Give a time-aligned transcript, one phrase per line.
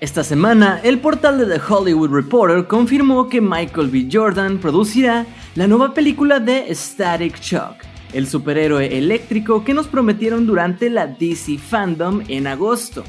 [0.00, 4.08] Esta semana, el portal de The Hollywood Reporter confirmó que Michael B.
[4.10, 7.76] Jordan producirá la nueva película de Static Shock,
[8.14, 13.04] el superhéroe eléctrico que nos prometieron durante la DC Fandom en agosto.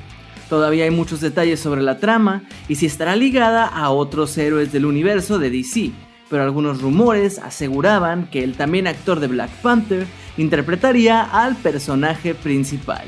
[0.50, 4.86] Todavía hay muchos detalles sobre la trama y si estará ligada a otros héroes del
[4.86, 5.92] universo de DC,
[6.34, 13.04] pero algunos rumores aseguraban que el también actor de Black Panther interpretaría al personaje principal.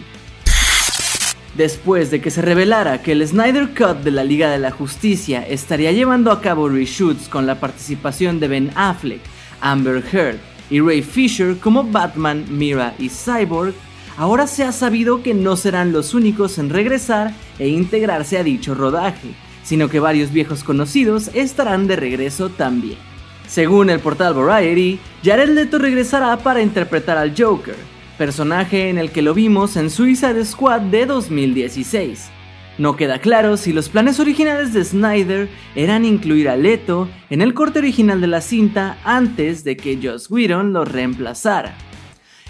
[1.57, 5.41] Después de que se revelara que el Snyder Cut de la Liga de la Justicia
[5.41, 9.21] estaría llevando a cabo reshoots con la participación de Ben Affleck,
[9.59, 10.37] Amber Heard
[10.69, 13.73] y Ray Fisher como Batman, Mira y Cyborg,
[14.17, 18.75] ahora se ha sabido que no serán los únicos en regresar e integrarse a dicho
[18.75, 19.29] rodaje,
[19.63, 23.14] sino que varios viejos conocidos estarán de regreso también.
[23.47, 27.75] Según el portal Variety, Jared Leto regresará para interpretar al Joker,
[28.17, 32.31] personaje en el que lo vimos en Suicide Squad de 2016.
[32.77, 37.53] No queda claro si los planes originales de Snyder eran incluir a Leto en el
[37.53, 41.77] corte original de la cinta antes de que Joss Whedon lo reemplazara.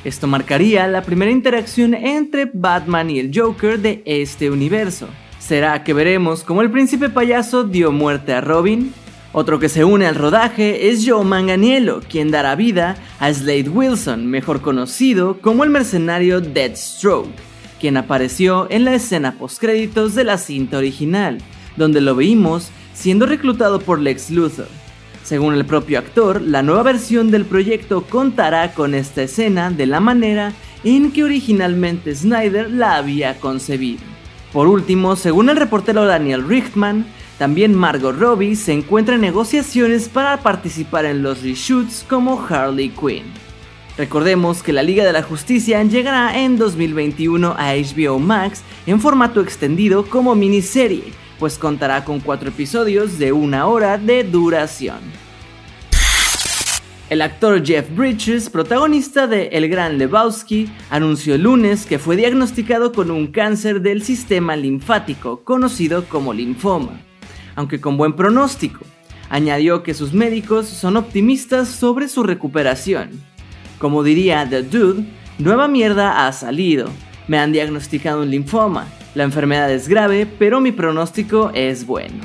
[0.04, 5.08] Esto marcaría la primera interacción entre Batman y el Joker de este universo.
[5.40, 8.94] ¿Será que veremos cómo el príncipe payaso dio muerte a Robin?
[9.38, 14.28] Otro que se une al rodaje es Joe Manganiello, quien dará vida a Slade Wilson,
[14.28, 17.36] mejor conocido como el mercenario Deathstroke,
[17.78, 21.40] quien apareció en la escena postcréditos de la cinta original,
[21.76, 24.70] donde lo vimos siendo reclutado por Lex Luthor.
[25.26, 30.00] Según el propio actor, la nueva versión del proyecto contará con esta escena de la
[30.00, 30.54] manera
[30.86, 34.00] en que originalmente Snyder la había concebido.
[34.54, 37.06] Por último, según el reportero Daniel Richtman,
[37.38, 43.24] también Margot Robbie se encuentra en negociaciones para participar en los reshoots como Harley Quinn.
[43.98, 49.42] Recordemos que la Liga de la Justicia llegará en 2021 a HBO Max en formato
[49.42, 55.00] extendido como miniserie, pues contará con cuatro episodios de una hora de duración.
[57.10, 62.94] El actor Jeff Bridges, protagonista de El Gran Lebowski, anunció el lunes que fue diagnosticado
[62.94, 67.06] con un cáncer del sistema linfático, conocido como linfoma
[67.56, 68.86] aunque con buen pronóstico.
[69.30, 73.10] Añadió que sus médicos son optimistas sobre su recuperación.
[73.80, 75.06] Como diría The Dude,
[75.40, 76.90] nueva mierda ha salido.
[77.28, 78.88] Me han diagnosticado un linfoma.
[79.16, 82.24] La enfermedad es grave, pero mi pronóstico es bueno.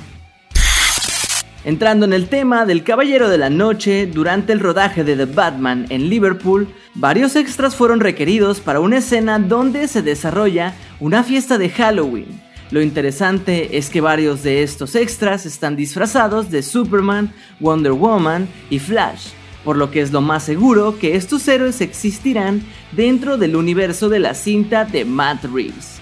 [1.64, 5.86] Entrando en el tema del Caballero de la Noche, durante el rodaje de The Batman
[5.90, 11.68] en Liverpool, varios extras fueron requeridos para una escena donde se desarrolla una fiesta de
[11.68, 12.49] Halloween.
[12.70, 18.78] Lo interesante es que varios de estos extras están disfrazados de Superman, Wonder Woman y
[18.78, 19.30] Flash,
[19.64, 24.20] por lo que es lo más seguro que estos héroes existirán dentro del universo de
[24.20, 25.98] la cinta de Matt Reeves.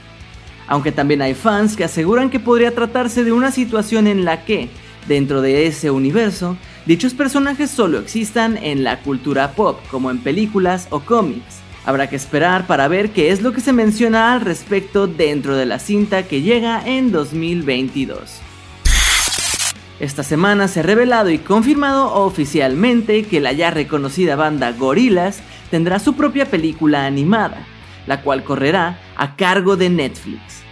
[0.66, 4.68] Aunque también hay fans que aseguran que podría tratarse de una situación en la que,
[5.06, 10.86] dentro de ese universo, dichos personajes solo existan en la cultura pop, como en películas
[10.90, 15.06] o cómics Habrá que esperar para ver qué es lo que se menciona al respecto
[15.06, 18.42] dentro de la cinta que llega en 2022.
[20.00, 25.40] Esta semana se ha revelado y confirmado oficialmente que la ya reconocida banda Gorillaz
[25.70, 27.66] tendrá su propia película animada,
[28.06, 30.62] la cual correrá a cargo de Netflix.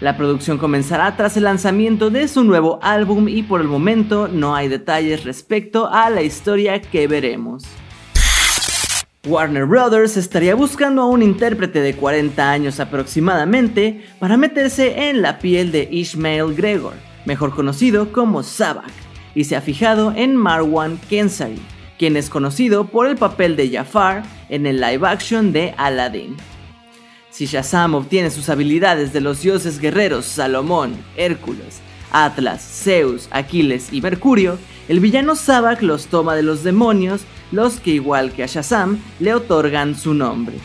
[0.00, 4.54] La producción comenzará tras el lanzamiento de su nuevo álbum y por el momento no
[4.54, 7.64] hay detalles respecto a la historia que veremos.
[9.26, 15.38] Warner Brothers estaría buscando a un intérprete de 40 años aproximadamente para meterse en la
[15.38, 16.92] piel de Ishmael Gregor,
[17.24, 18.92] mejor conocido como Sabak,
[19.34, 21.58] y se ha fijado en Marwan Kensari,
[21.98, 26.36] quien es conocido por el papel de Jafar en el live action de Aladdin.
[27.30, 31.80] Si Shazam obtiene sus habilidades de los dioses guerreros Salomón, Hércules,
[32.12, 37.22] Atlas, Zeus, Aquiles y Mercurio, el villano Sabak los toma de los demonios
[37.54, 40.56] los que igual que a Shazam le otorgan su nombre.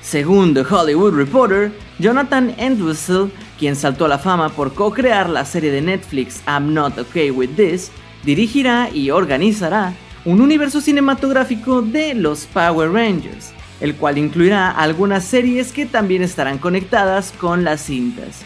[0.00, 5.70] Según The Hollywood Reporter, Jonathan Entwistle, quien saltó a la fama por co-crear la serie
[5.70, 7.90] de Netflix I'm Not Okay With This,
[8.24, 9.92] dirigirá y organizará
[10.24, 16.58] un universo cinematográfico de los Power Rangers, el cual incluirá algunas series que también estarán
[16.58, 18.42] conectadas con las cintas.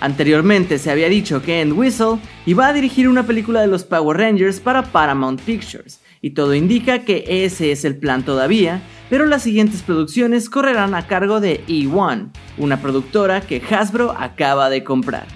[0.00, 4.18] Anteriormente se había dicho que End Whistle iba a dirigir una película de los Power
[4.18, 9.44] Rangers para Paramount Pictures, y todo indica que ese es el plan todavía, pero las
[9.44, 15.28] siguientes producciones correrán a cargo de E1, una productora que Hasbro acaba de comprar.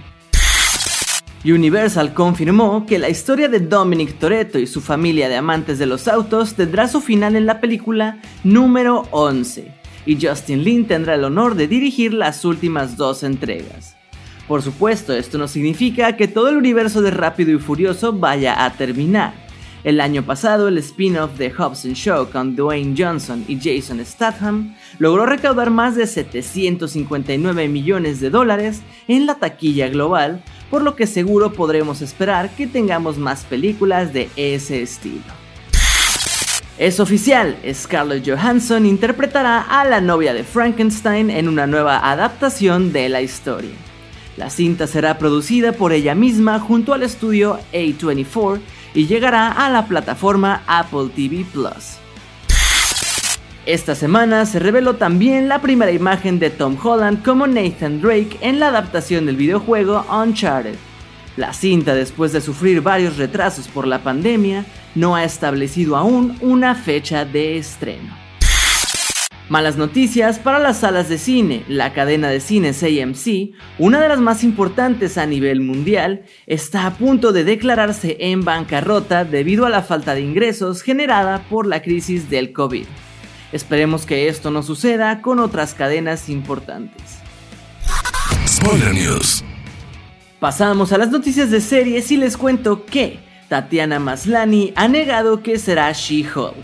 [1.45, 6.09] Universal confirmó que la historia de Dominic Toretto y su familia de amantes de los
[6.09, 9.73] autos tendrá su final en la película número 11,
[10.07, 13.95] y Justin Lin tendrá el honor de dirigir las últimas dos entregas.
[14.49, 18.73] Por supuesto, esto no significa que todo el universo de Rápido y Furioso vaya a
[18.73, 19.50] terminar.
[19.83, 25.25] El año pasado, el spin-off de Hobson Show con Dwayne Johnson y Jason Statham logró
[25.25, 31.53] recaudar más de 759 millones de dólares en la taquilla global, por lo que seguro
[31.55, 35.23] podremos esperar que tengamos más películas de ese estilo.
[36.77, 43.09] Es oficial, Scarlett Johansson interpretará a la novia de Frankenstein en una nueva adaptación de
[43.09, 43.73] la historia.
[44.37, 48.61] La cinta será producida por ella misma junto al estudio A24
[48.95, 51.99] y llegará a la plataforma Apple TV Plus.
[53.67, 58.59] Esta semana se reveló también la primera imagen de Tom Holland como Nathan Drake en
[58.59, 60.77] la adaptación del videojuego Uncharted.
[61.37, 64.65] La cinta, después de sufrir varios retrasos por la pandemia,
[64.95, 68.20] no ha establecido aún una fecha de estreno.
[69.51, 71.65] Malas noticias para las salas de cine.
[71.67, 73.51] La cadena de cines AMC,
[73.81, 79.25] una de las más importantes a nivel mundial, está a punto de declararse en bancarrota
[79.25, 82.87] debido a la falta de ingresos generada por la crisis del COVID.
[83.51, 87.19] Esperemos que esto no suceda con otras cadenas importantes.
[88.47, 89.43] Spoiler News.
[90.39, 93.19] Pasamos a las noticias de series y les cuento que
[93.49, 96.55] Tatiana Maslani ha negado que será She-Hulk.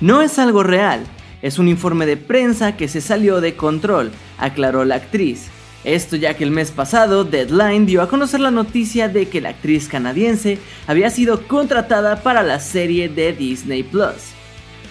[0.00, 1.06] No es algo real,
[1.42, 5.48] es un informe de prensa que se salió de control, aclaró la actriz.
[5.84, 9.50] Esto ya que el mes pasado Deadline dio a conocer la noticia de que la
[9.50, 14.32] actriz canadiense había sido contratada para la serie de Disney Plus.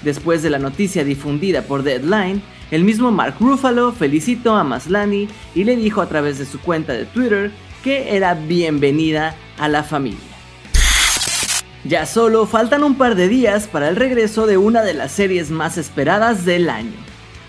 [0.04, 2.42] Después de la noticia difundida por Deadline,
[2.72, 6.94] el mismo Mark Ruffalo felicitó a Maslany y le dijo a través de su cuenta
[6.94, 7.52] de Twitter
[7.84, 10.37] que era bienvenida a la familia.
[11.84, 15.52] Ya solo faltan un par de días para el regreso de una de las series
[15.52, 16.98] más esperadas del año.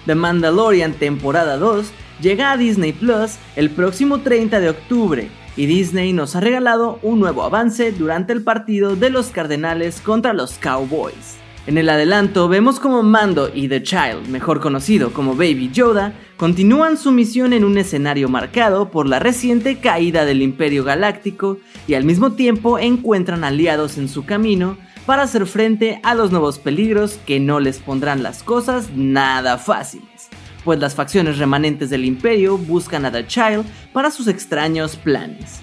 [0.06, 1.90] The Mandalorian temporada 2
[2.20, 7.20] llega a Disney Plus el próximo 30 de octubre y Disney nos ha regalado un
[7.20, 11.36] nuevo avance durante el partido de los Cardenales contra los Cowboys.
[11.68, 16.96] En el adelanto vemos como Mando y The Child, mejor conocido como Baby Yoda, continúan
[16.96, 22.04] su misión en un escenario marcado por la reciente caída del Imperio Galáctico y al
[22.04, 27.38] mismo tiempo encuentran aliados en su camino para hacer frente a los nuevos peligros que
[27.38, 30.30] no les pondrán las cosas nada fáciles,
[30.64, 35.60] pues las facciones remanentes del Imperio buscan a The Child para sus extraños planes.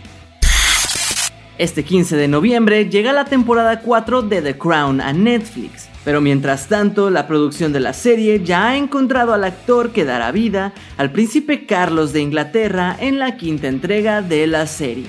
[1.58, 6.68] Este 15 de noviembre llega la temporada 4 de The Crown a Netflix, pero mientras
[6.68, 11.12] tanto, la producción de la serie ya ha encontrado al actor que dará vida al
[11.12, 15.08] príncipe Carlos de Inglaterra en la quinta entrega de la serie.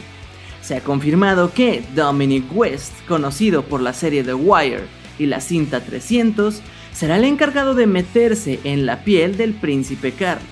[0.63, 4.85] Se ha confirmado que Dominic West, conocido por la serie The Wire
[5.19, 6.63] y la cinta 300,
[6.95, 10.49] será el encargado de meterse en la piel del príncipe Carlos.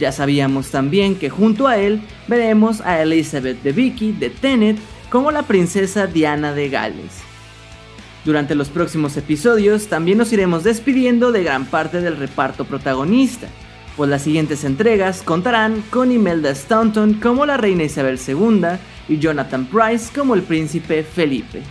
[0.00, 4.78] Ya sabíamos también que junto a él veremos a Elizabeth de Vicky de Tenet
[5.10, 7.29] como la princesa Diana de Gales.
[8.24, 13.48] Durante los próximos episodios también nos iremos despidiendo de gran parte del reparto protagonista,
[13.96, 19.66] pues las siguientes entregas contarán con Imelda Staunton como la reina Isabel II y Jonathan
[19.66, 21.62] Price como el príncipe Felipe.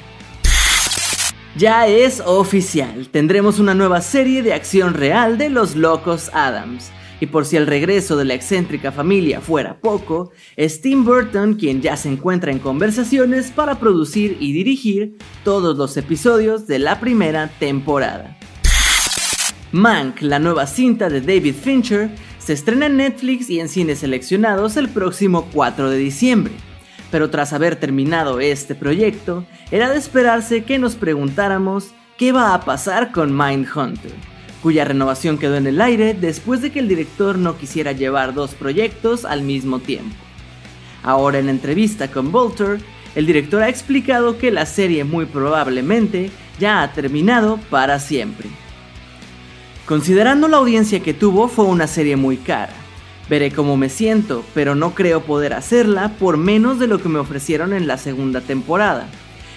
[1.55, 7.27] Ya es oficial, tendremos una nueva serie de acción real de los locos Adams, y
[7.27, 11.97] por si el regreso de la excéntrica familia fuera poco, es Tim Burton quien ya
[11.97, 18.37] se encuentra en conversaciones para producir y dirigir todos los episodios de la primera temporada.
[19.71, 22.09] Mank, la nueva cinta de David Fincher,
[22.39, 26.53] se estrena en Netflix y en cines seleccionados el próximo 4 de diciembre.
[27.11, 32.61] Pero tras haber terminado este proyecto, era de esperarse que nos preguntáramos qué va a
[32.65, 37.57] pasar con Mindhunter cuya renovación quedó en el aire después de que el director no
[37.57, 40.15] quisiera llevar dos proyectos al mismo tiempo.
[41.03, 42.79] Ahora en entrevista con Vulture,
[43.15, 48.49] el director ha explicado que la serie muy probablemente ya ha terminado para siempre.
[49.85, 52.73] Considerando la audiencia que tuvo, fue una serie muy cara.
[53.29, 57.19] Veré cómo me siento, pero no creo poder hacerla por menos de lo que me
[57.19, 59.07] ofrecieron en la segunda temporada.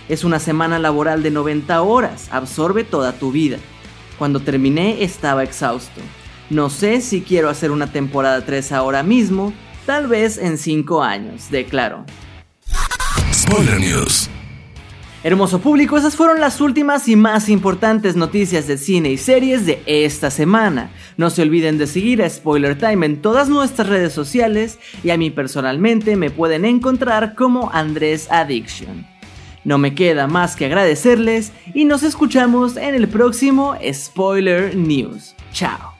[0.09, 3.59] Es una semana laboral de 90 horas, absorbe toda tu vida.
[4.23, 6.01] Cuando terminé estaba exhausto.
[6.49, 9.53] No sé si quiero hacer una temporada 3 ahora mismo,
[9.85, 12.05] tal vez en 5 años, declaro.
[13.33, 14.31] Spoiler News.
[15.25, 19.83] Hermoso público, esas fueron las últimas y más importantes noticias de cine y series de
[19.87, 20.93] esta semana.
[21.17, 25.17] No se olviden de seguir a Spoiler Time en todas nuestras redes sociales y a
[25.17, 29.12] mí personalmente me pueden encontrar como Andrés Addiction.
[29.65, 35.35] No me queda más que agradecerles y nos escuchamos en el próximo Spoiler News.
[35.53, 35.93] Chao.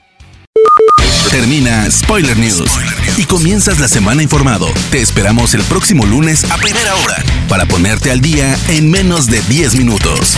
[1.33, 2.69] Termina Spoiler News
[3.17, 4.67] y comienzas la semana informado.
[4.91, 9.41] Te esperamos el próximo lunes a primera hora para ponerte al día en menos de
[9.41, 10.37] 10 minutos.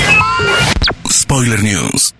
[1.11, 2.14] Spoiler News.